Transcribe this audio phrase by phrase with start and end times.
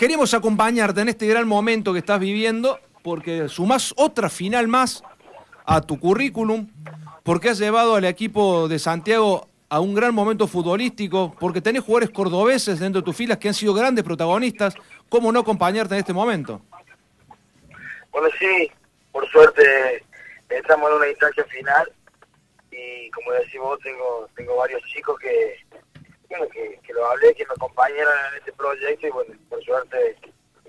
[0.00, 5.02] queremos acompañarte en este gran momento que estás viviendo, porque sumás otra final más
[5.66, 6.70] a tu currículum,
[7.22, 12.08] porque has llevado al equipo de Santiago a un gran momento futbolístico, porque tenés jugadores
[12.08, 14.74] cordobeses dentro de tus filas que han sido grandes protagonistas.
[15.10, 16.62] ¿Cómo no acompañarte en este momento?
[18.10, 18.72] Bueno, sí,
[19.12, 20.02] por suerte
[20.48, 21.92] estamos en una instancia final
[22.70, 25.56] y como decís vos, tengo, tengo varios chicos que,
[26.30, 30.16] que, lo hablé, que me acompañaron en este proyecto y bueno, por suerte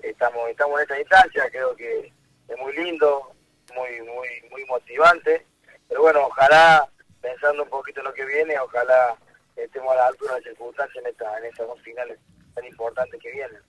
[0.02, 2.12] estamos, estamos en esta instancia, creo que
[2.48, 3.32] es muy lindo,
[3.74, 5.46] muy, muy, muy motivante,
[5.88, 6.88] pero bueno, ojalá,
[7.20, 9.16] pensando un poquito en lo que viene, ojalá
[9.56, 12.18] estemos a la altura de las circunstancias en, esta, en estas dos finales
[12.54, 13.60] tan importantes que vienen.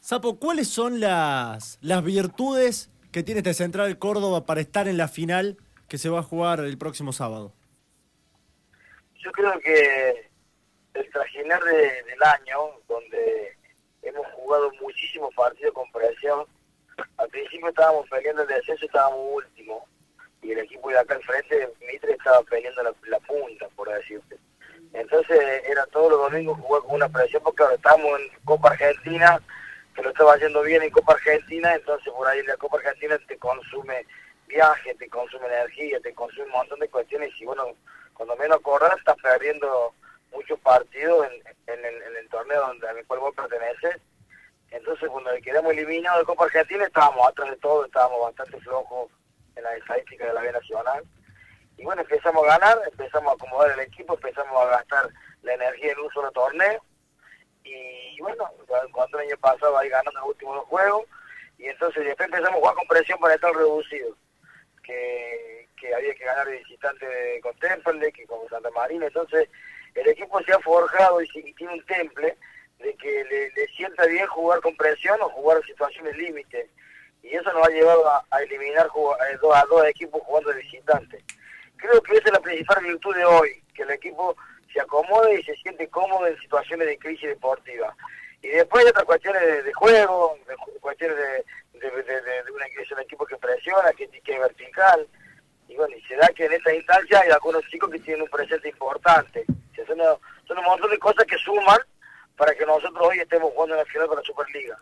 [0.00, 5.08] Sapo, ¿cuáles son las, las virtudes que tiene este Central Córdoba para estar en la
[5.08, 5.58] final
[5.88, 7.52] que se va a jugar el próximo sábado?
[9.16, 10.33] Yo creo que
[10.94, 13.56] el trajinar del año, donde
[14.02, 16.46] hemos jugado muchísimos partidos con presión,
[17.16, 19.86] al principio estábamos peleando el descenso, estábamos último,
[20.42, 24.36] y el equipo de acá al frente, Mitre, estaba peleando la, punta, por decirte.
[24.92, 29.40] Entonces era todos los domingos jugar con una presión, porque ahora estamos en Copa Argentina,
[29.94, 33.36] que lo estaba haciendo bien en Copa Argentina, entonces por ahí la Copa Argentina te
[33.38, 34.06] consume
[34.46, 37.74] viaje, te consume energía, te consume un montón de cuestiones y bueno,
[38.12, 39.94] cuando menos acordás estás perdiendo
[40.34, 41.26] muchos partidos
[41.66, 44.00] en, el, torneo donde, al cual vos perteneces.
[44.70, 49.10] Entonces cuando quedamos eliminados de Copa Argentina estábamos atrás de todo, estábamos bastante flojos
[49.54, 51.04] en la estadística de la B Nacional.
[51.76, 55.08] Y bueno, empezamos a ganar, empezamos a acomodar el equipo, empezamos a gastar
[55.42, 56.82] la energía en un solo torneo.
[57.62, 58.50] Y bueno,
[58.92, 61.06] cuando el año pasado ahí ganando los últimos dos juegos,
[61.58, 64.16] y entonces después empezamos a jugar con presión para estar reducido
[64.84, 69.48] que, había que ganar de visitante con Temple, que con Santa Marina, entonces
[69.94, 72.36] el equipo se ha forjado y, tiene un temple
[72.78, 76.68] de que le, sienta bien jugar con presión o jugar en situaciones límites.
[77.22, 81.24] Y eso nos ha llevado a, eliminar a dos, a dos equipos jugando de visitante.
[81.76, 84.36] Creo que esa es la principal virtud de hoy, que el equipo
[84.72, 87.96] se acomode y se siente cómodo en situaciones de crisis deportiva.
[88.42, 90.38] Y después hay otras cuestiones de, juego,
[90.80, 91.44] cuestiones de,
[91.80, 95.08] de, una iglesia, un equipo que presiona, que, es vertical.
[95.68, 98.28] Y bueno, y se da que en esta instancia hay algunos chicos que tienen un
[98.28, 99.46] presente importante.
[99.86, 99.98] Son,
[100.46, 101.78] son un montón de cosas que suman
[102.36, 104.78] para que nosotros hoy estemos jugando en la final con la Superliga.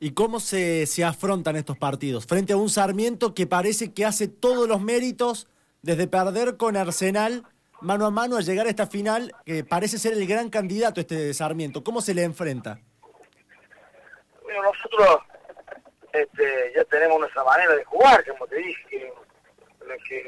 [0.00, 2.26] ¿Y cómo se, se afrontan estos partidos?
[2.26, 5.48] Frente a un Sarmiento que parece que hace todos los méritos
[5.82, 7.44] desde perder con Arsenal
[7.80, 11.32] mano a mano a llegar a esta final, que parece ser el gran candidato este
[11.34, 11.84] Sarmiento.
[11.84, 12.80] ¿Cómo se le enfrenta?
[14.42, 15.20] Bueno, nosotros
[16.12, 19.12] este, ya tenemos nuestra manera de jugar, como te dije,
[20.08, 20.24] que,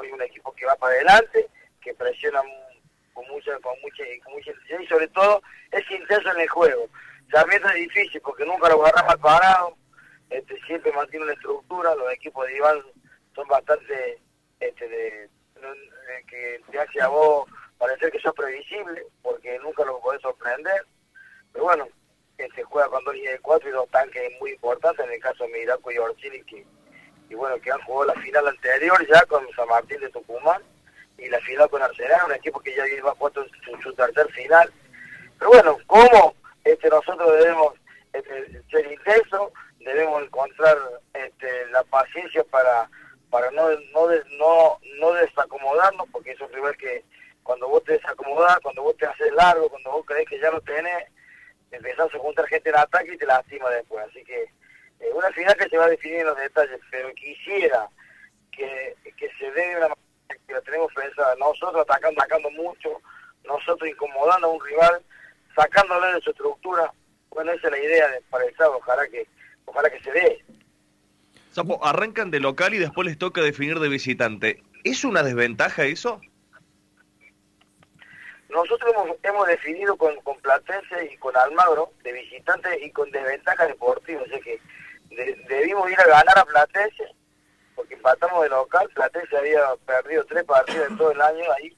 [0.00, 1.48] hay un equipo que va para adelante,
[1.80, 2.42] que presiona
[3.14, 6.88] con mucha, con mucha, con mucha intensidad y sobre todo es intenso en el juego.
[7.30, 9.76] También es difícil porque nunca lo agarra mal parado,
[10.30, 12.82] este, siempre mantiene una estructura, los equipos de Iván
[13.34, 14.18] son bastante
[14.60, 15.30] este, de,
[16.28, 17.48] que te hace a vos
[17.78, 20.86] parecer que sos previsible, porque nunca lo podés sorprender.
[21.52, 21.88] Pero bueno,
[22.36, 25.44] se juega con dos líneas de cuatro y dos tanques muy importantes, en el caso
[25.44, 26.66] de Miraco y Orchini, que,
[27.28, 30.62] y bueno, que han jugado la final anterior ya con San Martín de Tucumán
[31.18, 34.30] y la final con Arsenal, un equipo que ya iba a jugar su, su, tercer
[34.32, 34.72] final.
[35.38, 37.74] Pero bueno, ¿cómo este, nosotros debemos
[38.12, 39.52] este, ser intensos?
[39.80, 40.76] Debemos encontrar
[41.12, 42.88] este, la paciencia para
[43.30, 44.08] para no no
[44.38, 47.04] no no desacomodarnos, porque es un rival que
[47.42, 50.60] cuando vos te desacomodas, cuando vos te haces largo, cuando vos crees que ya lo
[50.60, 51.04] tenés,
[51.70, 54.04] empezás a juntar gente en ataque y te lastima después.
[54.08, 57.88] Así que eh, una final que se va a definir en los detalles, pero quisiera
[58.50, 59.88] que, que se dé una
[60.54, 63.00] que la tenemos pensada, nosotros atacando, atacando mucho,
[63.44, 65.02] nosotros incomodando a un rival,
[65.54, 66.92] sacándole de su estructura.
[67.30, 69.26] Bueno, esa es la idea de, para el sábado, ojalá que,
[69.64, 70.44] ojalá que se dé.
[71.50, 74.62] Sapo, arrancan de local y después les toca definir de visitante.
[74.84, 76.20] ¿Es una desventaja eso?
[78.48, 84.22] Nosotros hemos, definido con, con Platense y con Almagro de visitante y con desventaja deportiva,
[84.22, 84.60] o sea que
[85.48, 87.14] debimos ir a ganar a Platense
[87.74, 91.76] porque empatamos de local, Platense había perdido tres partidos en todo el año ahí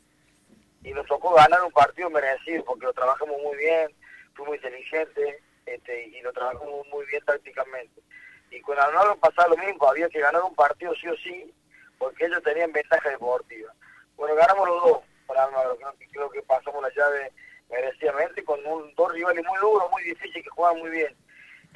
[0.82, 3.90] y nos tocó ganar un partido merecido porque lo trabajamos muy bien,
[4.34, 8.02] fuimos inteligentes este, y lo trabajamos muy bien tácticamente.
[8.50, 11.52] Y con Almagro pasaba lo mismo, había que ganar un partido sí o sí
[11.98, 13.72] porque ellos tenían ventaja deportiva.
[14.16, 15.76] Bueno, ganamos los dos para Almagro.
[15.76, 17.32] Creo que, creo que pasamos la llave
[17.70, 21.16] merecidamente con un, dos rivales muy duros, muy difíciles, que juegan muy bien.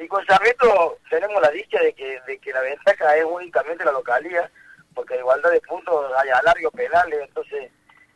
[0.00, 3.92] Y con Sarmiento tenemos la dicha de que, de que la ventaja es únicamente la
[3.92, 4.50] localidad,
[4.94, 7.70] porque de igualdad de puntos hay alargos penales, entonces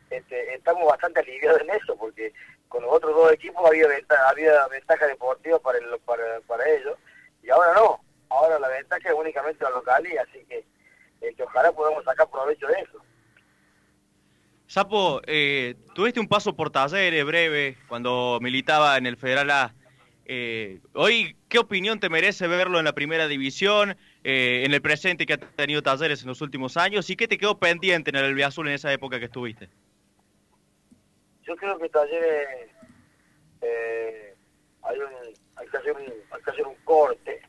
[0.09, 2.33] este, estamos bastante aliviados en eso, porque
[2.69, 6.97] con los otros dos equipos había ventaja, había ventaja deportiva para, el, para, para ellos,
[7.43, 8.01] y ahora no,
[8.31, 10.65] ahora la ventaja es únicamente la localidad, así que
[11.21, 12.99] este, ojalá podamos sacar provecho de eso.
[14.69, 19.75] Sapo, eh, tuviste un paso por talleres breve cuando militaba en el Federal A.
[20.26, 25.26] Eh, hoy, ¿qué opinión te merece verlo en la primera división, eh, en el presente
[25.26, 28.43] que ha tenido talleres en los últimos años y qué te quedó pendiente en el
[28.43, 29.69] Azul en esa época que estuviste?
[31.43, 32.71] Yo creo que talleres
[33.61, 34.35] eh,
[34.82, 35.09] hay, un,
[35.56, 37.43] hay, que hacer un, hay que hacer un corte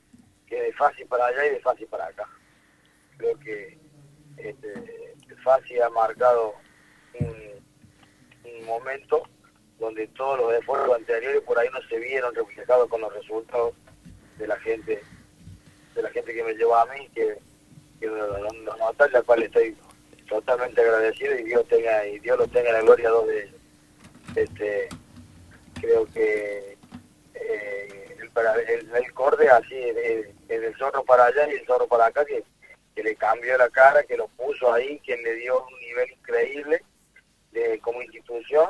[0.48, 2.27] que de fácil para allá y de fácil para acá.
[3.18, 3.77] Creo que
[4.38, 4.74] este,
[5.45, 6.56] fácil ha marcado
[7.19, 7.45] un,
[8.66, 9.24] momento
[9.80, 13.74] donde todos los esfuerzos anteriores por ahí no se vieron reflejados con los resultados
[14.38, 15.01] de la gente
[15.94, 17.38] de la gente que me llevó a mí que,
[18.00, 19.75] que nos nota la cual estoy
[20.27, 23.62] totalmente agradecido y Dios tenga y Dios lo tenga en la gloria dos de ellos
[24.36, 24.89] este
[25.80, 26.77] creo que
[27.33, 32.07] eh, el, para, el, corde así el, el zorro para allá y el zorro para
[32.07, 32.44] acá que,
[32.95, 36.81] que le cambió la cara que lo puso ahí que le dio un nivel increíble
[37.81, 38.68] como institución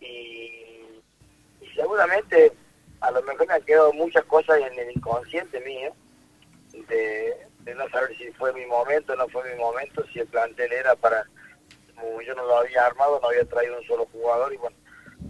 [0.00, 1.02] y,
[1.74, 2.52] seguramente
[3.00, 5.92] a lo mejor me han quedado muchas cosas en el inconsciente mío
[6.88, 7.36] de,
[7.74, 10.94] no saber si fue mi momento o no fue mi momento, si el plantel era
[10.96, 11.26] para,
[11.94, 14.76] como yo no lo había armado, no había traído un solo jugador y bueno,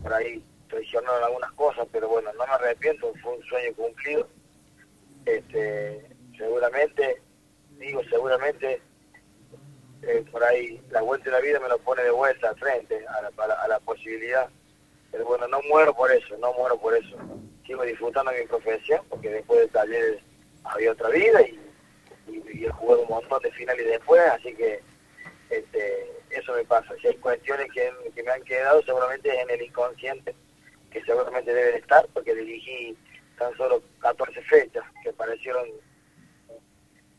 [0.02, 4.28] por ahí traicionaron algunas cosas, pero bueno, no me arrepiento, fue un sueño cumplido.
[5.24, 7.22] Este, seguramente,
[7.78, 8.80] digo seguramente,
[10.06, 13.04] eh, por ahí la vuelta de la vida me lo pone de vuelta al frente
[13.06, 14.48] a la, a la, posibilidad.
[15.10, 17.16] Pero bueno, no muero por eso, no muero por eso.
[17.66, 20.22] Sigo disfrutando mi profesión porque después de talleres
[20.64, 21.60] había otra vida y,
[22.28, 24.80] he jugado un montón de finales después, así que
[25.50, 26.94] este, eso me pasa.
[27.00, 30.34] Si hay cuestiones que, que me han quedado, seguramente es en el inconsciente,
[30.90, 32.96] que seguramente deben estar, porque dirigí
[33.38, 35.68] tan solo 14 fechas, que parecieron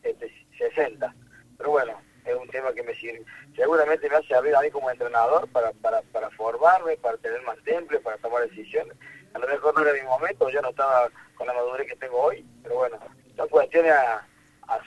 [0.02, 1.14] este, 60.
[1.56, 1.98] Pero bueno,
[2.30, 3.24] es un tema que me sirve.
[3.56, 7.56] Seguramente me hace abrir a mí como entrenador para, para, para formarme, para tener más
[7.64, 8.96] temple, para tomar decisiones.
[9.34, 12.18] A lo mejor no era mi momento, yo no estaba con la madurez que tengo
[12.18, 12.98] hoy, pero bueno,
[13.36, 14.26] son cuestiones a,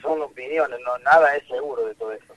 [0.00, 2.34] son opiniones, no nada es seguro de todo eso.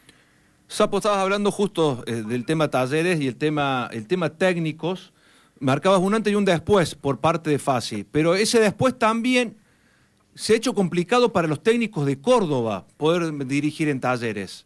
[0.68, 5.14] Sapo, estabas hablando justo eh, del tema talleres y el tema, el tema técnicos.
[5.60, 9.58] Marcabas un antes y un después por parte de Fasi, pero ese después también
[10.36, 14.66] se ha hecho complicado para los técnicos de Córdoba poder dirigir en talleres.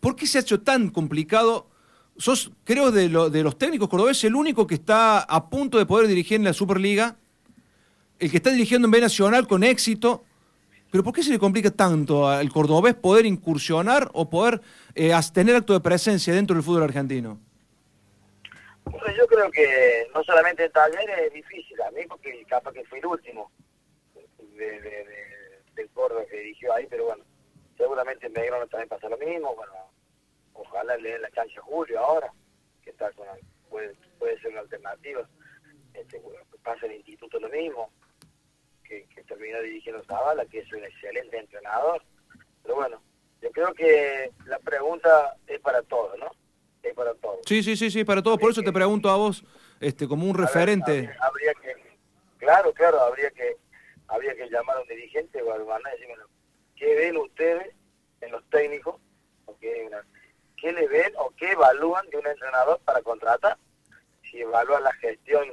[0.00, 1.68] ¿Por qué se ha hecho tan complicado?
[2.16, 6.06] Sos, creo, de, de los técnicos cordobeses, el único que está a punto de poder
[6.06, 7.16] dirigir en la Superliga,
[8.18, 10.24] el que está dirigiendo en B Nacional con éxito.
[10.90, 14.62] Pero ¿por qué se le complica tanto al cordobés poder incursionar o poder
[14.94, 17.38] eh, tener acto de presencia dentro del fútbol argentino?
[18.84, 22.84] Bueno, yo creo que no solamente en talleres es difícil, a mí porque capaz que
[22.84, 23.50] fui el último
[24.56, 25.04] de,
[25.74, 27.24] del Córdoba que dirigió ahí, pero bueno,
[27.76, 29.72] seguramente en Belgrano también pasa lo mismo, bueno,
[30.56, 32.32] ojalá le den la cancha a Julio ahora,
[32.82, 33.26] que está con,
[33.68, 35.28] puede, puede ser una alternativa,
[35.94, 36.20] este,
[36.62, 37.90] pasa el instituto lo mismo,
[38.84, 42.02] que, que terminó dirigiendo Zavala, que es un excelente entrenador,
[42.62, 43.02] pero bueno,
[43.40, 46.30] yo creo que la pregunta es para todos, ¿no?
[46.82, 47.40] Es para todos.
[47.46, 49.44] Sí, sí, sí, sí, para todos, por eso te pregunto a vos,
[49.80, 51.10] este, como un referente.
[51.20, 51.74] habría, que,
[52.38, 53.56] claro, claro, habría que,
[54.08, 56.14] habría que llamar a un dirigente o a y decirme,
[56.76, 57.74] ¿qué ven ustedes
[58.20, 58.96] en los técnicos?
[59.44, 59.88] ¿O qué,
[60.56, 63.56] ¿Qué le ven o qué evalúan de un entrenador para contratar?
[64.22, 65.46] Si evalúan la gestión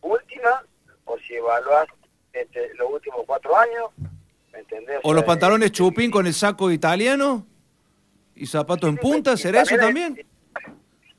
[0.00, 0.64] última
[1.04, 1.86] o si evalúan
[2.32, 3.90] este, los últimos cuatro años,
[4.52, 5.00] ¿me entendés?
[5.02, 7.46] O, los pantalones chupín con el saco italiano
[8.34, 10.26] y zapato en punta, ¿será eso también?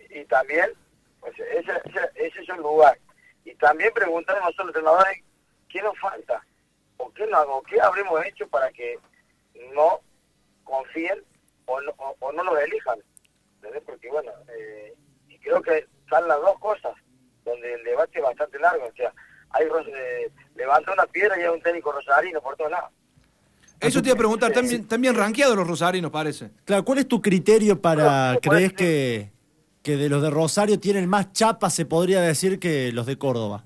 [0.09, 0.71] Y, también,
[1.19, 1.71] pues ese,
[2.15, 2.97] ese, es un lugar.
[3.43, 5.21] Y también preguntar a nosotros entrenadores,
[5.69, 6.45] ¿qué nos falta?
[6.97, 8.97] ¿O qué, no, o qué habremos hecho para que
[9.73, 9.99] no
[10.63, 11.23] confíen
[11.65, 12.99] o no, o, no los elijan.
[13.85, 14.93] Porque bueno, eh,
[15.29, 16.93] y creo que están las dos cosas,
[17.43, 18.85] donde el debate es bastante largo.
[18.85, 19.13] O sea,
[19.51, 22.91] hay eh, levanta una piedra y hay un técnico rosarino por todos lados.
[23.79, 26.49] Eso te iba a preguntar, ¿están bien, rankeados los rosarinos, parece?
[26.63, 29.31] Claro, ¿cuál es tu criterio para, crees que,
[29.83, 33.65] que de los de Rosario tienen más chapa, se podría decir, que los de Córdoba?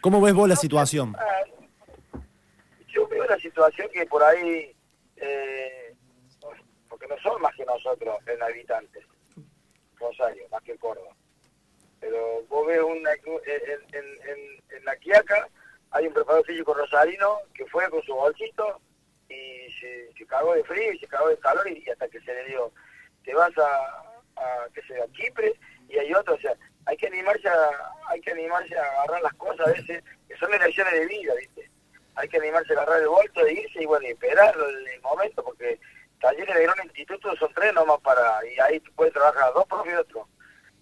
[0.00, 1.14] ¿Cómo ves vos la situación?
[2.88, 4.74] Yo veo la situación que por ahí
[5.16, 5.79] eh,
[7.10, 9.04] no son más que nosotros en habitantes,
[9.96, 11.14] Rosario, más que Córdoba.
[12.00, 15.46] Pero vos ves una, en, la Quiaca
[15.90, 18.80] hay un preparador físico rosarino que fue con su bolsito
[19.28, 22.32] y se, se cagó de frío y se cagó de calor y, hasta que se
[22.32, 22.72] le dio,
[23.24, 25.52] te vas a, a que sea Chipre
[25.88, 29.34] y hay otro, o sea, hay que animarse a, hay que animarse a agarrar las
[29.34, 31.70] cosas a veces, que son elecciones de vida, ¿viste?
[32.14, 35.44] Hay que animarse a agarrar el vuelto de irse y bueno, y esperar el, momento,
[35.44, 35.78] porque
[36.20, 39.96] talleres de gran instituto son tres nomás para, y ahí puedes trabajar dos profes y
[39.96, 40.28] otro.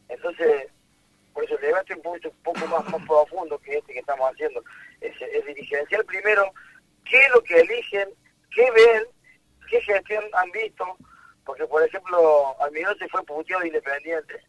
[0.09, 0.68] Entonces,
[1.33, 4.30] por eso el debate un poco, un poco más, más profundo que este que estamos
[4.30, 4.62] haciendo.
[5.00, 6.52] Es, es dirigencial primero,
[7.04, 8.09] qué es lo que eligen,
[8.54, 9.04] qué ven,
[9.71, 10.85] qué gestión han visto,
[11.45, 14.42] porque por ejemplo, Almirón se fue puteado de Independiente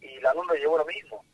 [0.00, 1.24] y la no llevó lo mismo,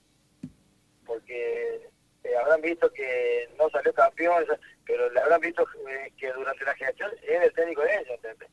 [1.06, 1.88] porque
[2.24, 4.44] eh, habrán visto que no salió campeón,
[4.84, 8.50] pero le habrán visto eh, que durante la gestión es el técnico de ellos, ¿entendés?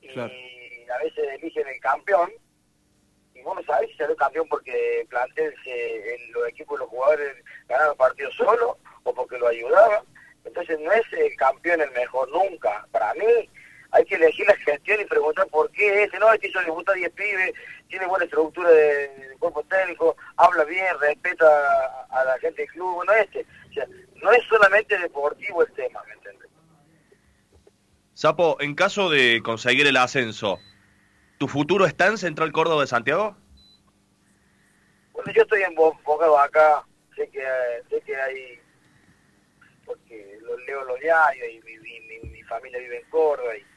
[0.00, 2.30] Y a veces eligen el campeón
[3.34, 7.36] y vos no sabés si salió campeón porque plantel en los equipos los jugadores
[7.68, 10.04] ganaron partidos solo o porque lo ayudaban.
[10.44, 12.86] Entonces no es el campeón el mejor nunca.
[12.90, 13.48] Para mí
[13.92, 15.70] hay que elegir la gestión y preguntar por
[16.34, 17.52] este hizo debutar 10 pibes,
[17.88, 21.46] tiene buena estructura de, cuerpo técnico, habla bien, respeta
[22.10, 23.46] a, la gente del club, bueno, este.
[23.70, 23.86] O sea,
[24.22, 26.48] no es solamente deportivo el tema, ¿me entiendes?
[28.14, 30.58] Sapo, en caso de conseguir el ascenso,
[31.38, 33.36] ¿tu futuro está en Central Córdoba de Santiago?
[35.12, 36.84] Bueno, yo estoy enfocado acá,
[37.16, 37.44] sé que,
[37.90, 38.60] sé que hay,
[39.84, 43.71] porque lo leo los diarios y mi, mi, mi familia vive en Córdoba y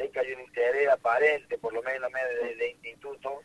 [0.00, 3.42] sé que hay un interés aparente, por lo menos de, de instituto,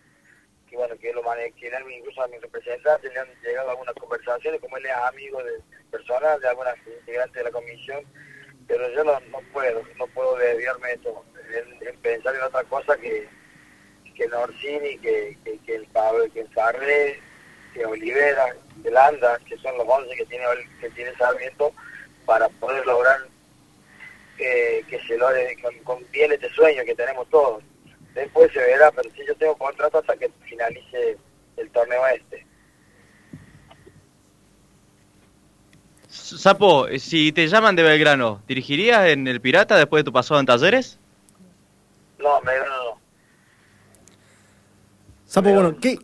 [0.70, 4.78] que bueno, que lo que incluso a mi representante le han llegado algunas conversaciones, como
[4.78, 8.04] él es amigo de personal de algunas integrantes de la comisión,
[8.68, 9.20] pero yo no,
[9.54, 11.26] puedo, no puedo desviarme de esto,
[11.82, 13.28] en, pensar en otra cosa que,
[14.16, 17.20] que Norsini, que, que, el Pablo, que el Sarre,
[17.74, 20.46] que Olivera, que Landa, que son los 11 que tiene,
[20.80, 21.74] que tiene Sarmiento,
[22.26, 23.20] para poder lograr
[24.38, 27.64] que se logre con, con bien este sueño que tenemos todos.
[28.14, 31.18] Después se verá, pero si yo tengo contrato hasta que finalice
[31.58, 32.46] el torneo este.
[36.08, 40.46] Sapo, si te llaman de Belgrano, ¿dirigirías en el Pirata después de tu pasado en
[40.46, 40.98] Talleres?
[42.20, 43.02] No, Belgrano no.
[45.26, 45.98] Sapo, bueno, ¿qué,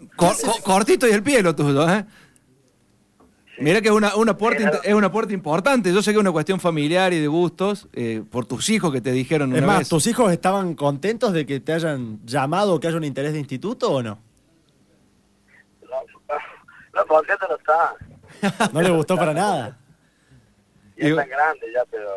[0.64, 2.06] cortito y el pie lo tuyo, ¿eh?
[3.60, 5.94] Mira que es una, una puerta, es una puerta importante.
[5.94, 9.02] Yo sé que es una cuestión familiar y de gustos, eh, por tus hijos que
[9.02, 12.88] te dijeron es más, ¿tus hijos estaban contentos de que te hayan llamado o que
[12.88, 14.20] haya un interés de instituto o no?
[15.84, 15.98] No,
[16.94, 18.70] no contentos no está.
[18.74, 19.78] ¿No le gustó para nada?
[20.98, 22.12] Ya están grandes ya, pero,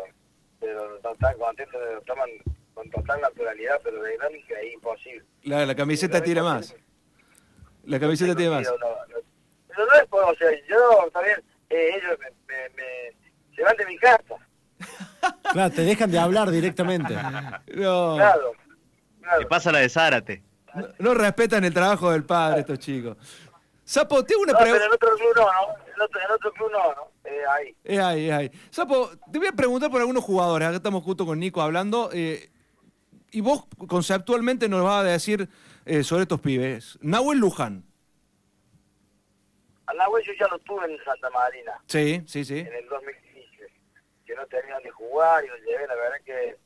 [0.59, 2.29] pero no están contentos, lo toman
[2.75, 5.23] con total naturalidad, pero de grande es imposible.
[5.41, 6.75] La, la camiseta tira más.
[7.85, 8.71] La camiseta tiene más.
[9.75, 13.85] Pero no es por, o sea, yo también, eh, ellos me, me, se van de
[13.85, 14.35] mi casa.
[15.51, 17.15] Claro, te dejan de hablar directamente.
[17.75, 18.15] No.
[18.15, 18.51] Claro,
[19.21, 19.47] claro.
[19.47, 20.43] pasa la de Zárate.
[20.99, 23.17] No, respetan el trabajo del padre estos chicos.
[23.83, 24.79] Sapo, tengo una pregunta.
[24.79, 25.93] pero en otro club no, ¿no?
[25.93, 27.11] En otro, en otro club no, ¿no?
[27.23, 27.75] Eh, ahí.
[27.83, 28.51] Es ahí, es ahí.
[28.69, 30.67] Sapo, te voy a preguntar por algunos jugadores.
[30.67, 32.09] Acá estamos justo con Nico hablando.
[32.11, 32.49] Eh,
[33.31, 35.47] y vos conceptualmente nos vas a decir
[35.85, 36.97] eh, sobre estos pibes.
[37.01, 37.83] Nahuel Luján.
[39.87, 41.79] A Nahuel yo ya lo tuve en Santa Marina.
[41.87, 42.59] Sí, sí, sí.
[42.59, 43.67] En el 2015.
[44.25, 46.57] Que no tenían de jugar y lo llevé, la verdad que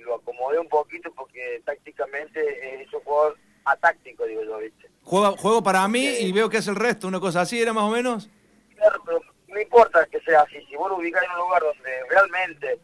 [0.00, 4.90] lo acomodé un poquito porque tácticamente es un jugador atáctico, digo yo, ¿viste?
[5.02, 7.84] Juego, juego para mí y veo que es el resto, una cosa así, ¿era más
[7.84, 8.28] o menos?
[8.76, 10.64] Claro, pero no importa que sea así.
[10.66, 12.80] Si vos lo ubicás en un lugar donde realmente,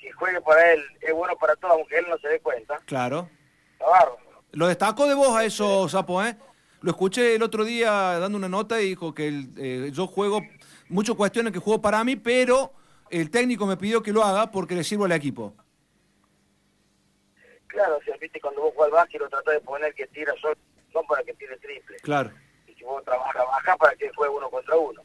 [0.00, 2.78] si juegue para él, es bueno para todo, aunque él no se dé cuenta.
[2.86, 3.28] Claro.
[3.78, 4.18] Claro.
[4.52, 6.36] Lo destaco de vos a eso, Sapo, ¿eh?
[6.82, 10.40] Lo escuché el otro día dando una nota y dijo que el, eh, yo juego,
[10.88, 12.72] muchos cuestiones que juego para mí, pero
[13.10, 15.54] el técnico me pidió que lo haga porque le sirvo al equipo.
[17.66, 20.32] Claro, o sea, viste, cuando vos jugás al básquet lo tratás de poner que tira
[20.40, 20.56] solo,
[20.94, 21.96] no para que tire triple.
[21.98, 22.30] Claro.
[22.66, 25.02] Y si vos trabajas baja para que juegue uno contra uno.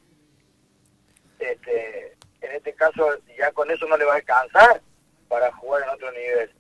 [1.40, 3.06] Este, en este caso,
[3.38, 4.82] ya con eso no le va a alcanzar
[5.28, 6.52] para jugar en otro nivel.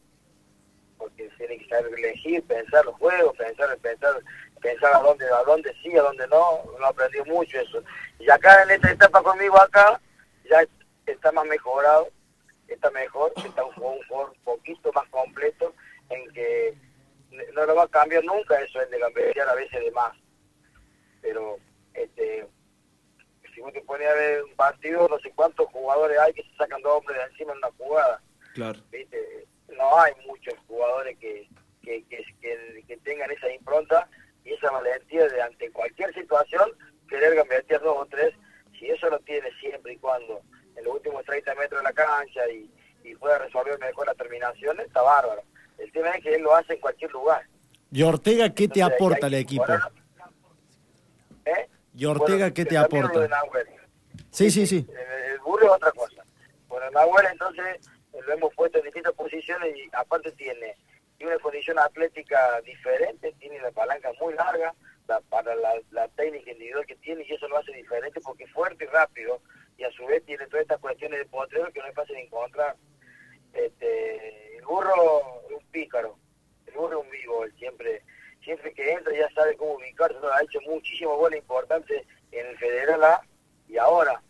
[0.97, 4.21] Porque tiene que saber elegir, pensar los juegos, pensar, pensar
[4.65, 7.83] pensar a dónde, a dónde sí, a dónde no, no aprendió mucho eso.
[8.19, 10.01] Y acá en esta etapa conmigo acá,
[10.49, 10.65] ya
[11.05, 12.09] está más mejorado,
[12.67, 15.73] está mejor, está un juego un, poquito más completo,
[16.09, 16.75] en que
[17.53, 20.17] no lo va a cambiar nunca eso, el de cambiar a veces de más.
[21.21, 21.57] Pero,
[21.93, 22.47] este,
[23.53, 26.55] si vos te pones a ver un partido, no sé cuántos jugadores hay que se
[26.55, 28.19] sacan dos hombres de encima en una jugada.
[28.55, 28.79] Claro.
[28.91, 29.45] ¿Viste?
[29.69, 31.47] No hay muchos jugadores que,
[31.83, 34.09] que, que, que tengan esa impronta
[34.45, 36.71] y esa valentía de ante cualquier situación
[37.09, 38.33] querer gambetear dos o tres,
[38.79, 40.41] si eso lo tiene siempre y cuando
[40.75, 42.69] en los últimos 30 metros de la cancha y,
[43.03, 45.41] y pueda resolver mejor la terminación, está bárbaro.
[45.77, 47.43] El tema es que él lo hace en cualquier lugar.
[47.91, 49.65] ¿Y Ortega qué te aporta al equipo?
[51.45, 51.69] ¿Eh?
[51.95, 53.27] ¿Y Ortega qué te aporta?
[54.31, 54.85] Sí, sí, sí.
[54.89, 56.23] El, el burro es otra cosa.
[56.67, 57.79] Bueno, Nahuel entonces
[58.25, 60.75] lo hemos puesto en distintas posiciones y aparte tiene,
[61.17, 64.73] tiene una condición atlética diferente, tiene la palanca muy larga
[65.07, 68.51] la- para la, la técnica individual que tiene y eso lo hace diferente porque es
[68.51, 69.41] fuerte y rápido
[69.77, 72.75] y a su vez tiene todas estas cuestiones de potrero que no es fácil encontrar.
[73.53, 76.17] Este, el burro es un pícaro,
[76.67, 78.01] el burro es un vivo, él siempre
[78.43, 83.03] siempre que entra ya sabe cómo ubicarse, ha hecho muchísimos goles importantes en el Federal
[83.03, 83.21] A
[83.67, 84.21] y ahora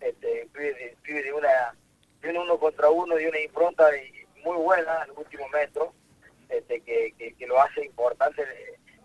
[0.00, 1.74] este, pibe de, una
[2.20, 5.92] de un uno contra uno, de una impronta y muy buena en el último metro,
[6.48, 8.44] este, que, que, que lo hace importante.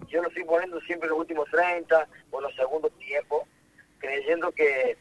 [0.08, 3.44] Yo lo estoy poniendo siempre en los últimos 30 o los segundos tiempos,
[4.00, 4.98] creyendo que,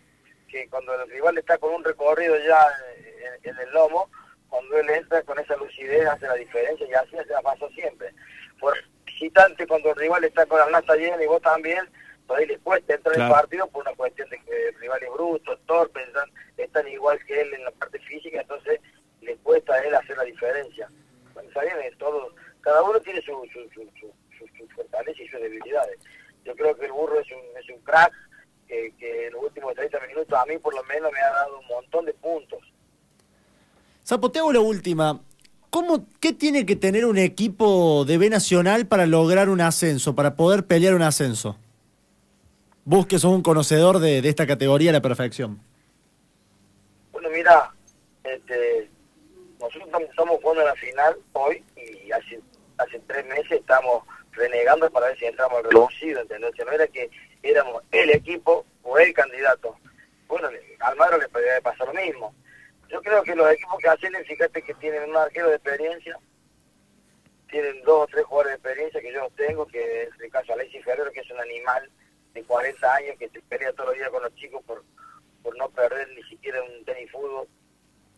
[0.49, 2.67] que cuando el rival está con un recorrido ya
[3.43, 4.11] en, en el lomo,
[4.49, 8.13] cuando él entra con esa lucidez hace la diferencia y así se la pasó siempre.
[8.59, 8.75] Por
[9.07, 11.89] visitante, cuando el rival está con la nata llena y vos también,
[12.27, 13.35] por ahí les cuesta entrar en Claro.
[13.35, 17.19] el partido por una cuestión de que el rival es bruto, torpe, están, están igual
[17.27, 18.81] que él en la parte física, entonces
[19.21, 20.89] le cuesta a él hacer la diferencia.
[21.35, 25.23] Bueno, está bien, es todo, cada uno tiene su, su, su, su, su- su fortaleza
[25.23, 25.99] y sus debilidades.
[26.45, 28.13] Yo creo que el burro es un, es un crack
[28.67, 31.59] que, que en los últimos 30 minutos a mí por lo menos me ha dado
[31.61, 32.61] un montón de puntos.
[34.03, 35.21] Sapo, te hago la última.
[35.69, 40.35] ¿Cómo, ¿Qué tiene que tener un equipo de B Nacional para lograr un ascenso, para
[40.35, 41.57] poder pelear un ascenso?
[42.85, 45.61] Vos que sos un conocedor de, de esta categoría a la perfección.
[47.13, 47.73] Bueno, mira,
[48.25, 48.91] este,
[49.61, 52.41] nosotros estamos, jugando la final hoy y hace,
[52.79, 56.53] hace tres meses estamos renegando para ver si entramos al reducido, ¿entendés?
[56.65, 57.11] No era que
[57.43, 59.77] éramos el equipo o el candidato.
[60.29, 62.35] Bueno, al Almagro le podría pasar lo mismo.
[62.89, 66.19] Yo creo que los equipos que ascienden, fíjate que tienen un arquero de experiencia,
[67.49, 70.47] tienen dos o tres jugadores de experiencia que yo no tengo, que es el caso
[70.49, 71.91] de Alexis Ferrero, que es un animal
[72.33, 74.85] de 40 años que se pelea todos los días con los chicos por,
[75.43, 77.47] por no perder ni siquiera un tenis fútbol.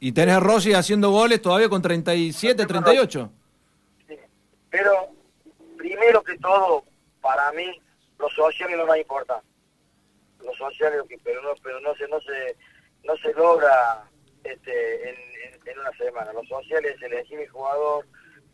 [0.05, 3.31] Y tenés a Rossi haciendo goles todavía con 37, 38.
[4.09, 4.17] Sí.
[4.69, 5.11] Pero
[5.79, 6.83] primero que todo,
[7.21, 7.81] para mí,
[8.19, 9.47] lo social es lo más importante.
[10.45, 12.57] Lo social es lo que, pero no, pero no se, no se,
[13.05, 14.03] no se logra
[14.43, 15.15] este, en,
[15.55, 16.33] en- en una semana.
[16.33, 18.05] Lo social es elegir el jugador,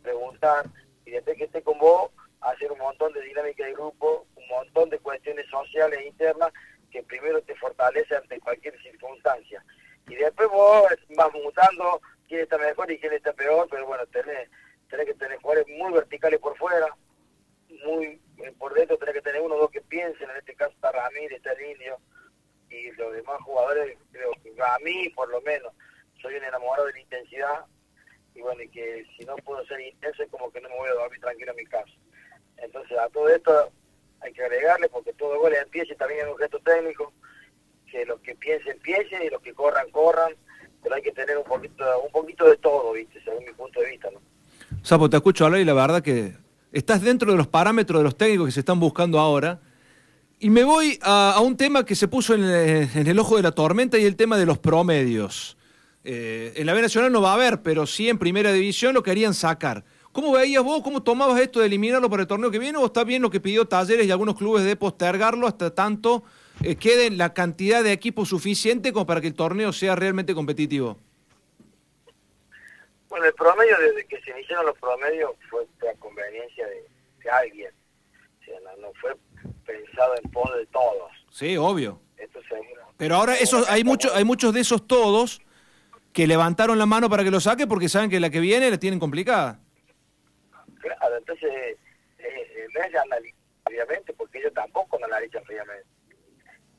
[0.03, 0.67] preguntar
[1.03, 4.91] y después que esté con vos, hacer un montón de dinámica de grupo, un montón
[4.91, 6.51] de cuestiones sociales internas
[6.91, 9.65] que primero te fortalece ante cualquier circunstancia.
[10.07, 14.49] Y después vos vas mutando quién está mejor y quién está peor, pero bueno, tenés,
[14.89, 16.87] tenés que tener jugadores muy verticales por fuera,
[17.85, 20.71] muy eh, por dentro tenés que tener uno o dos que piensen, en este caso
[20.71, 21.97] está Ramírez, está el Indio,
[22.69, 25.73] y los demás jugadores, creo que a mí por lo menos,
[26.21, 27.65] soy un enamorado de la intensidad,
[28.35, 30.89] y bueno, y que si no puedo ser intenso es como que no me voy
[30.89, 31.91] a dormir tranquilo en mi casa.
[32.57, 33.71] Entonces a todo esto
[34.21, 37.11] hay que agregarle, porque todo gol empieza y también es un gesto técnico,
[37.89, 40.35] que los que piensen, piensen, y los que corran, corran,
[40.83, 43.89] pero hay que tener un poquito, un poquito de todo, viste, según mi punto de
[43.89, 44.21] vista, ¿no?
[44.89, 46.33] Sapo, te escucho hablar y la verdad que
[46.71, 49.61] estás dentro de los parámetros de los técnicos que se están buscando ahora.
[50.39, 53.43] Y me voy a, un tema que se puso en el, en el ojo de
[53.43, 55.57] la tormenta y el tema de los promedios.
[56.03, 59.03] Eh, en la B Nacional no va a haber, pero sí en Primera División lo
[59.03, 59.85] querían sacar.
[60.11, 62.79] ¿Cómo veías vos, cómo tomabas esto de eliminarlo para el torneo que viene?
[62.79, 66.23] ¿O está bien lo que pidió Talleres y algunos clubes de postergarlo hasta tanto
[66.63, 70.97] eh, quede la cantidad de equipos suficiente como para que el torneo sea realmente competitivo?
[73.09, 76.85] Bueno, el promedio, desde que se iniciaron los promedios, fue a conveniencia de,
[77.23, 77.73] de alguien.
[78.39, 79.15] O sea, no, no fue
[79.65, 81.11] pensado en pos de todos.
[81.31, 81.99] Sí, obvio.
[82.17, 82.81] Esto seguro.
[82.97, 85.41] Pero ahora esos, hay, muchos hay muchos de esos todos
[86.13, 88.77] que levantaron la mano para que lo saque porque saben que la que viene la
[88.77, 89.59] tienen complicada.
[90.79, 91.77] Claro, entonces,
[92.17, 95.85] eh, en vez de analizar, obviamente, porque ellos tampoco no analizan fríamente.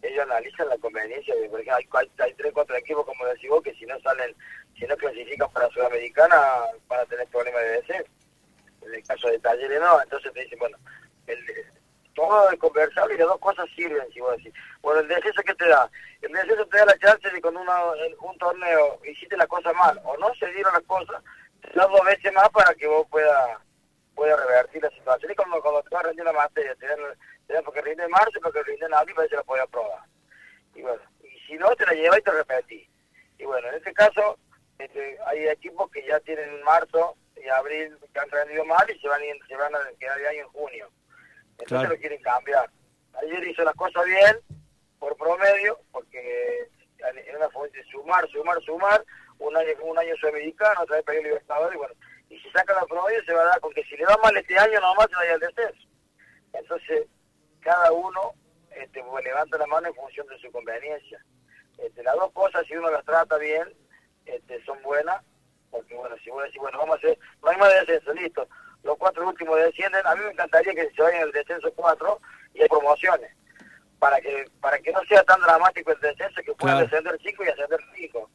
[0.02, 3.62] Ellos analizan la conveniencia de, porque hay, hay, hay tres, cuatro equipos, como decís vos,
[3.62, 4.34] que si no salen,
[4.80, 6.36] si no clasifican para Sudamericana,
[6.88, 8.10] van a tener problemas de descenso.
[8.82, 10.78] En el caso de Talleres no, entonces te dicen, bueno,
[11.26, 11.38] el,
[12.14, 14.54] todo es conversable y las dos cosas sirven, si vos decís.
[14.80, 15.88] Bueno, el descenso que te da,
[16.22, 17.78] el descenso te da la chance de con una,
[18.22, 21.22] un torneo hiciste la cosa mal o no se dieron las cosas,
[21.60, 23.58] te da dos veces más para que vos puedas
[24.14, 25.32] pueda revertir la situación.
[25.32, 26.98] Y como cuando te vas rendir la materia, te dan,
[27.46, 29.66] te dan porque rinde en marzo, porque rinde en abril, para que se la podía
[29.66, 30.02] probar.
[30.74, 32.88] Y bueno, y si no, te la llevas y te repetís.
[33.38, 34.38] Y bueno, en este caso,
[34.82, 38.98] este, hay equipos que ya tienen en marzo y abril que han rendido mal y
[39.00, 40.90] se van, a- se van a quedar de año en junio.
[41.52, 41.88] Entonces Claro.
[41.90, 42.70] lo quieren cambiar.
[43.22, 44.38] Ayer hizo las cosas bien,
[44.98, 49.04] por promedio, porque en una fuente de sumar, sumar, sumar,
[49.38, 51.94] un año un año sudamericano, otra vez perdió Libertadores, y bueno,
[52.28, 54.58] y si saca la promedio se va a dar, porque si le va mal este
[54.58, 55.88] año nomás se vaya al descenso.
[56.52, 57.06] Entonces,
[57.60, 58.34] cada uno
[58.72, 61.24] este, pues, levanta la mano en función de su conveniencia.
[61.78, 63.72] Este, las dos cosas, si uno las trata bien,
[64.34, 65.22] este, son buenas,
[65.70, 68.48] porque bueno, si vos decís, bueno, vamos a hacer, no hay más descenso, listo,
[68.82, 72.20] los cuatro últimos descienden, a mí me encantaría que se vayan el descenso cuatro
[72.54, 73.30] y hay promociones,
[73.98, 76.90] para que para que no sea tan dramático el descenso que puedan Claro.
[76.90, 78.30] descender cinco y ascender cinco.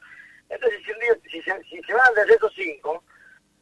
[0.49, 3.03] Entonces, si, un día- si, se, si se van al descenso cinco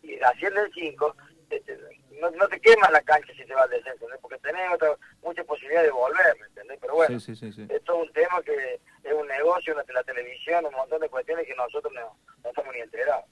[0.02, 1.15] y ascienden cinco,
[1.50, 1.80] este,
[2.19, 4.17] no, no te quemas la cancha si se va al descenso, ¿no?
[4.19, 6.78] porque tenés otra, mucha posibilidad de volver, ¿me entendés?
[6.82, 7.67] Pero bueno, Sí, sí, sí, sí.
[7.74, 11.48] esto es un tema que es un negocio, una, la televisión, un montón de cuestiones
[11.48, 13.26] que nosotros no, no estamos ni enterados.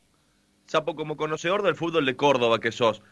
[0.72, 3.04] Sapo, como conocedor del fútbol de Córdoba que sos,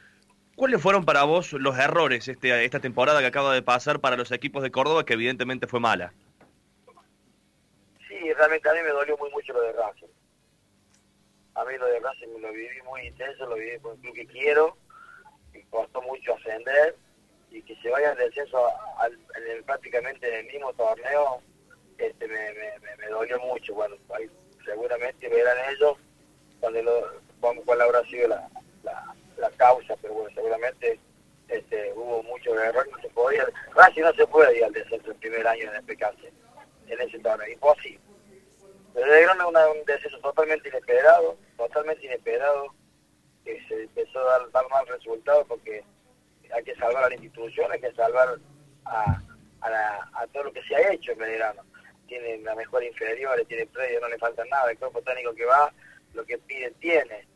[0.56, 4.32] ¿cuáles fueron para vos los errores este, esta temporada que acaba de pasar para los
[4.32, 6.14] equipos de Córdoba, que evidentemente fue mala?
[8.08, 10.08] Sí, realmente a mí me dolió muy mucho lo de Racing.
[11.56, 14.28] A mí lo de Racing lo viví muy intenso, lo viví con un club que
[14.28, 14.78] quiero,
[15.54, 16.96] y costó mucho ascender,
[17.52, 18.68] y que se vaya al descenso
[19.00, 21.42] al, en el- prácticamente en el mismo torneo,
[21.98, 23.74] este, me, me, me, me dolió mucho.
[23.74, 24.30] Bueno, ahí
[24.64, 25.98] seguramente verán ellos
[26.62, 28.50] cuando lo, cuál cuál habrá sido la,
[28.84, 31.00] la, la causa, pero bueno, seguramente
[31.48, 35.18] este, hubo muchos errores, no se podía, Racing no se puede ir al descenso el
[35.18, 36.32] primer año en PKC,
[36.88, 38.00] en ese torneo, imposible.
[38.94, 42.74] Pero Grande una, un descenso totalmente inesperado, totalmente inesperado,
[43.46, 45.84] que se empezó a dar, dar mal resultado porque
[46.54, 48.38] hay que salvar a la institución, hay que salvar
[48.86, 49.22] a,
[49.62, 51.64] a, la- a todo lo que se ha hecho en Belgrano.
[52.08, 55.72] Tiene la mejor inferior, tiene predio, no le falta nada, el cuerpo técnico que va,
[56.14, 57.28] lo que pide tiene.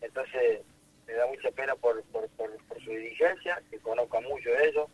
[0.00, 0.60] Entonces,
[1.06, 2.50] me da mucha pena por, por, por,
[2.82, 4.88] su dirigencia, que conozco a muchos de ellos,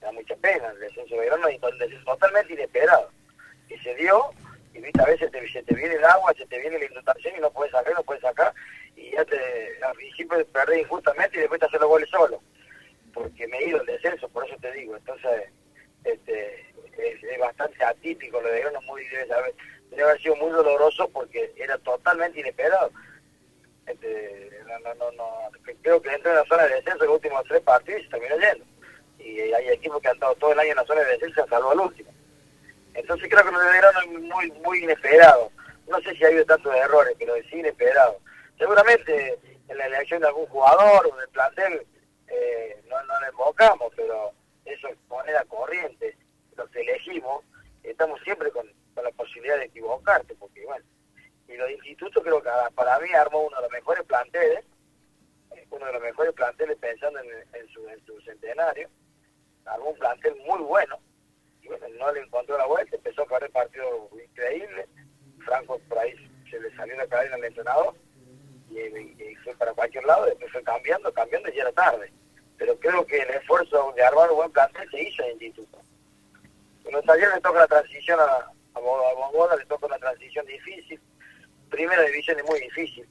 [0.00, 3.10] me da mucha pena, el descenso de Belgrano es totalmente inesperado,
[3.68, 4.30] que se dio,
[4.72, 7.34] y viste, a veces te, se te viene el agua, se te viene la inundación
[7.36, 8.54] y no puedes sacar, no puedes sacar,
[8.96, 12.40] y ya te, al principio perdés injustamente y después te haces los goles solo,
[13.12, 15.50] porque me he ido el descenso, por eso te digo, entonces,
[16.04, 16.60] este,
[16.96, 19.54] es, es bastante atípico lo de Belgrano, muy, debe, haber,
[19.90, 22.90] debe haber sido muy doloroso porque era totalmente inesperado.
[23.96, 25.24] No, no, no, no,
[25.82, 28.36] creo que entró en la zona de descenso los últimos tres partidos y se terminó
[28.38, 28.64] yendo.
[29.18, 31.70] Y hay equipos que han estado todo el año en la zona de descenso salvado
[31.70, 32.10] al último.
[32.94, 35.50] Entonces creo que lo de es muy, muy inesperado.
[35.86, 38.18] No sé si ha habido tantos errores, pero sí inesperado.
[38.58, 41.86] Seguramente en la elección de algún jugador o del plantel
[42.28, 44.32] eh, no, no le invocamos, pero
[44.64, 46.16] eso es moneda corriente.
[46.56, 47.44] Los elegimos,
[47.82, 50.84] estamos siempre con, con la posibilidad de equivocarte, porque bueno,
[51.58, 54.64] y los institutos creo que ah, para mí armó uno de los mejores planteles,
[55.70, 58.88] uno de los mejores planteles pensando en, su, en su centenario,
[59.66, 60.98] armó un plantel muy bueno,
[61.62, 64.86] y bueno, no le encontró la vuelta, empezó a correr partido increíble,
[65.44, 66.14] Franco por ahí
[66.50, 67.94] se le salió la cadena al entrenador,
[68.70, 72.12] y, fue para cualquier lado, después fue cambiando, cambiando y era tarde.
[72.58, 75.80] Pero creo que el esfuerzo de armar un buen plantel se hizo en el instituto.
[76.82, 81.00] Bueno, ayer le toca la transición a, a a Bogola, le toca una transición difícil.
[81.70, 83.06] Primera división es muy difícil.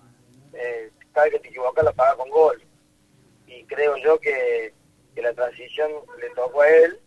[0.53, 2.61] Eh, cada vez que te equivocas la pagas con gol.
[3.45, 4.73] Y creo yo que,
[5.15, 6.99] que la transición le tocó a él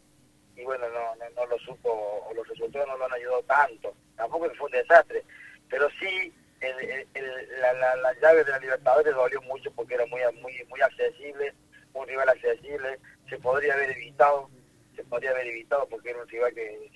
[0.56, 3.94] y bueno, no, no, lo supo, o los resultados no lo han ayudado tanto.
[4.16, 5.24] Tampoco fue un desastre,
[5.70, 9.94] pero sí el, el- el- la, la, la llave de la Libertadores dolió mucho porque
[9.94, 11.54] era muy, muy, muy accesible,
[11.94, 14.50] un rival accesible, se podría haber evitado,
[14.94, 16.90] se podría haber evitado porque era un rival que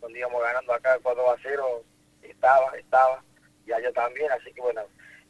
[0.00, 1.84] cuando íbamos ganando acá 4 a 0
[2.22, 3.22] estaba, estaba,
[3.70, 4.82] y allá también, así que bueno,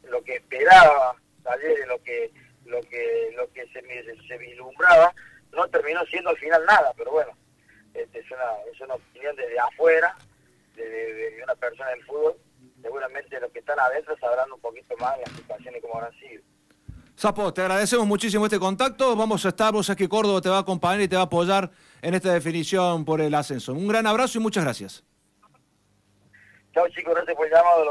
[0.03, 2.31] lo que esperaba ayer, lo que
[2.65, 5.13] lo que lo que se, me- se vislumbraba,
[5.51, 7.31] no terminó siendo al final nada, pero bueno,
[7.93, 10.15] este, es, una, es una opinión desde afuera,
[10.75, 12.35] de, de- de una persona del fútbol,
[12.81, 16.41] seguramente los que están adentro sabrán un poquito más las situaciones como habrán sido.
[17.15, 19.15] Sapo, te agradecemos muchísimo este contacto.
[19.15, 21.25] Vamos a estar, vos sabés que Córdoba te va a acompañar y te va a
[21.25, 21.69] apoyar
[22.01, 23.73] en esta definición por el ascenso.
[23.73, 25.03] Un gran abrazo y muchas gracias.
[26.73, 27.83] Chao chicos, gracias por el llamado.